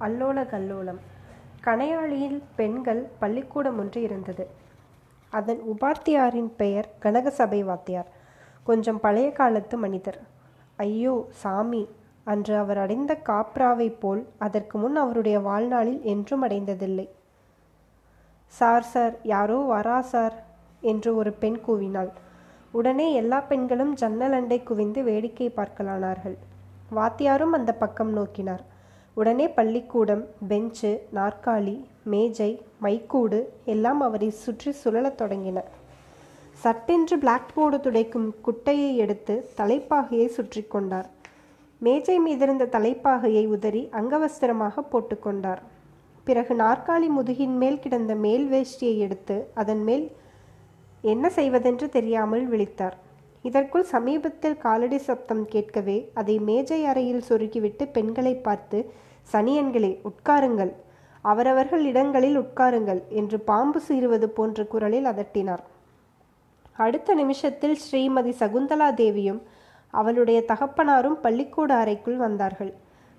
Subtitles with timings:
[0.00, 1.00] அல்லோல கல்லோலம்.
[1.66, 4.44] கணையாளியில் பெண்கள் பள்ளிக்கூடம் ஒன்று இருந்தது.
[5.32, 8.08] அதன் உபாத்தியாரின் பெயர் கனகசபை வாத்தியார்
[8.66, 10.18] கொஞ்சம் பழைய காலத்து மனிதர்.
[10.78, 11.82] ஐயோ சாமி!
[12.26, 17.06] அன்று அவர் அடைந்த காப்ராவைப் போல் அதற்கு முன் அவருடைய வாழ்நாளில் என்றும் அடைந்ததில்லை.
[18.54, 20.36] சார் சார் யாரோ வரா சார்
[20.82, 22.10] என்று ஒரு பெண் கூவினாள்.
[22.74, 26.36] உடனே எல்லா பெண்களும் ஜன்னல் அண்டை குவிந்து வேடிக்கை பார்க்கலானார்கள்.
[26.90, 28.64] வாத்தியாரும் அந்த பக்கம் நோக்கினார்.
[29.16, 31.76] உடனே பள்ளிக்கூடம் பெஞ்சு நாற்காலி
[32.12, 32.50] மேஜை
[32.84, 33.40] மைக்கூடு
[33.72, 35.58] எல்லாம் அவரை சுற்றி சுழலத் தொடங்கின.
[36.62, 41.08] சட்டென்று பிளாக் போர்டு துடைக்கும் குட்டையை எடுத்து தலைப்பாகையை சுற்றி கொண்டார்.
[41.80, 45.60] மேஜை மீதிருந்த தலைப்பாகையை உதறி அங்கவஸ்திரமாக போட்டுக்கொண்டார்
[46.26, 50.04] பிறகு நாற்காலி முதுகின் மேல் கிடந்த மேல் வேஷ்டியை எடுத்து அதன் மேல்
[51.12, 52.96] என்ன செய்வதென்று தெரியாமல் விழித்தார்.
[53.44, 58.78] இதற்குள் சமீபத்தில் காலடி சப்தம் கேட்கவே அதை மேஜை அறையில் சொருக்கிவிட்டு பெண்களை பார்த்து
[59.32, 60.72] சனியன்களே உட்காருங்கள்.
[61.24, 65.64] அவரவர்கள் இடங்களில் உட்காருங்கள் என்று பாம்பு சீறுவது போன்ற குரலில் அதட்டினார்.
[66.76, 69.40] அடுத்த நிமிஷத்தில் ஸ்ரீமதி சகுந்தலா தேவியும்
[69.94, 72.72] அவளுடைய தகப்பனாரும் பள்ளிக்கூட அறைக்குள் வந்தார்கள்.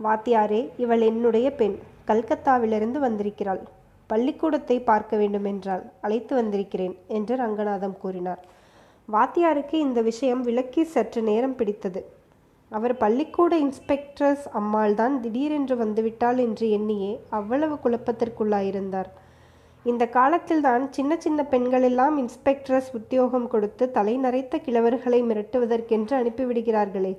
[0.00, 1.76] வாத்தியாரே இவள் என்னுடைய பெண்.
[2.10, 3.62] கல்கத்தாவிலிருந்து வந்திருக்கிறாள்.
[4.10, 8.42] பள்ளிக்கூடத்தை பார்க்க வேண்டும் என்றால் அழைத்து வந்திருக்கிறேன் என்று ரங்கநாதம் கூறினார்.
[9.12, 12.00] வாத்தியாருக்கு இந்த விஷயம் விளக்கி சற்று நேரம் பிடித்தது.
[12.68, 19.10] அவர் பள்ளிக்கூட இன்ஸ்பெக்டர்ஸ் அம்மாள்தான் திடீரென்று வந்துவிட்டாள் என்று எண்ணியே அவ்வளவு குழப்பத்திற்குள்ளாயிருந்தார்.
[19.84, 27.16] இந்த காலத்தில்தான் சின்ன சின்ன பெண்களெல்லாம் இன்ஸ்பெக்டர்ஸ் உத்தியோகம் கொடுத்து தலை நரைத்த கிழவர்களை மிரட்டுவதற்கென்று அனுப்பிவிடுகிறார்களே.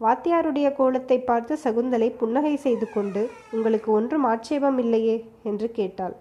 [0.00, 5.28] வாத்தியாருடைய கோலத்தை பார்த்து சகுந்தலை புன்னகை செய்து கொண்டு உங்களுக்கு ஒன்றும் ஆட்சேபம் இல்லையே?
[5.42, 6.16] என்று கேட்டாள்.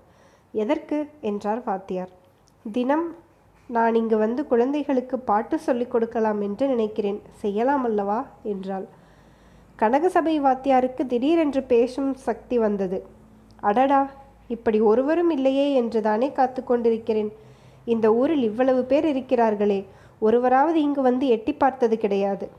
[0.52, 1.08] எதற்கு?
[1.22, 2.10] என்றார் வாத்தியார்.
[2.72, 3.16] தினம்
[3.70, 7.22] நான் இங்கு வந்து குழந்தைகளுக்கு பாட்டு சொல்லிக் கொடுக்கலாம் என்று நினைக்கிறேன்.
[7.32, 8.26] செய்யலாம் அல்லவா?
[8.44, 8.88] என்றாள்.
[9.80, 13.06] கனகசபை வாத்தியாருக்கு திடீரென்று பேசும் சக்தி வந்தது.
[13.60, 14.12] அடடா!
[14.48, 17.32] இப்படி ஒருவரும் இல்லையே என்று தானே காத்து கொண்டிருக்கிறேன்.
[17.86, 19.86] இந்த ஊரில் இவ்வளவு பேர் இருக்கிறார்களே.
[20.20, 22.50] ஒருவராவது இங்கு வந்து எட்டி பார்த்தது கிடையாது.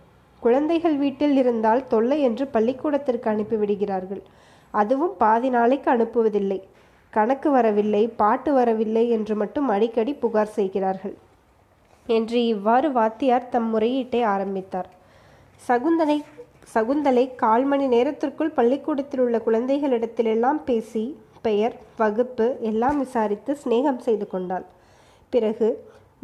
[0.41, 4.23] குழந்தைகள் வீட்டில் இருந்தால் தொல்லை என்று பள்ளிக்கூடத்திற்கு அனுப்பிவிடுகிறார்கள்
[4.71, 6.59] அதுவும் பாதி நாளைக்கு அனுப்புவதில்லை.
[7.13, 11.15] கணக்கு வரவில்லை பாட்டு வரவில்லை என்று மட்டும் அடிக்கடி புகார் செய்கிறார்கள்.
[12.07, 14.89] என்று இவ்வாறு வாத்தியார் தம் முறையீட்டை ஆரம்பித்தார்.
[15.69, 16.19] சகுந்தனை
[16.75, 21.05] சகுந்தலை கால் மணி நேரத்திற்குள் பள்ளிக்கூடத்தில் உள்ள குழந்தைகளிடத்திலெல்லாம் பேசி
[21.47, 24.67] பெயர் வகுப்பு எல்லாம் விசாரித்து சிநேகம் செய்து கொண்டாள்.
[25.33, 25.69] பிறகு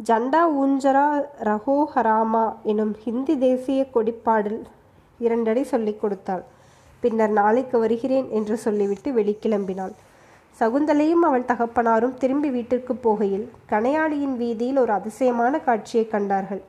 [0.09, 1.07] ஜண்டா ஊஞ்சரா
[1.49, 4.61] ரஹோ ஹராமா எனும் ஹிந்தி தேசிய கொடிப்பாடில்
[5.19, 6.43] இரண்டடி சொல்லிக் கொடுத்தாள்.
[7.03, 9.93] பின்னர் நாளைக்கு வருகிறேன் என்று சொல்லிவிட்டு வெளிக்கிளம்பினாள்
[10.59, 16.61] சகுந்தலையும் அவள் தகப்பனாரும் திரும்பி வீட்டிற்கு போகையில் கனையாளியின் வீதியில் ஒரு அதிசயமான காட்சியை கண்டார்கள்.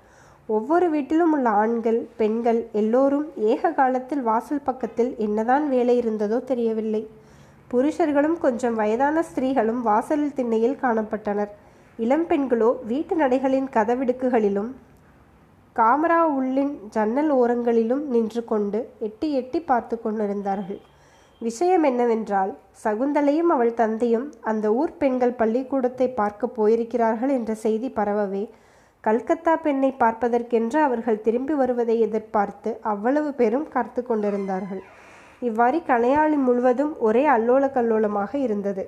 [0.49, 7.03] ஒவ்வொரு வீட்டிலும் உள்ள ஆண்கள் பெண்கள் எல்லோரும் ஏக காலத்தில் வாசல் பக்கத்தில் என்னதான் வேலை இருந்ததோ தெரியவில்லை.
[7.73, 11.53] புருஷர்களும் கொஞ்சம் வயதான ஸ்திரீகளும் வாசலில் திண்ணையில் காணப்பட்டனர்.
[11.99, 14.73] இளம்பெண்களோ வீட்டு நடைகளின் கதவிடுக்குகளிலும்
[15.77, 20.81] காமரா உள்ளின் ஜன்னல் ஓரங்களிலும் நின்று கொண்டு எட்டி எட்டி பார்த்து கொண்டிருந்தார்கள்.
[21.47, 28.45] விஷயம் என்னவென்றால் சகுந்தலையும் அவள் தந்தையும் அந்த ஊர் பெண்கள் பள்ளிக்கூடத்தை பார்க்க போயிருக்கிறார்கள் என்ற செய்தி பரவவே
[29.05, 34.83] கல்கத்தா பெண்ணை பார்ப்பதற்கென்று அவர்கள் திரும்பி வருவதை எதிர்பார்த்து அவ்வளவு பேரும் காத்து கொண்டிருந்தார்கள்.
[35.43, 38.85] இவ்வாறு கலையாளி முழுவதும் ஒரே அல்லோல கல்லோலமாக இருந்தது.